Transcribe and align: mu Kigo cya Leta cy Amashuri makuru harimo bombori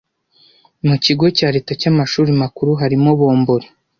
mu 0.87 0.95
Kigo 1.03 1.25
cya 1.37 1.47
Leta 1.55 1.71
cy 1.79 1.87
Amashuri 1.91 2.31
makuru 2.41 2.71
harimo 2.81 3.09
bombori 3.19 3.67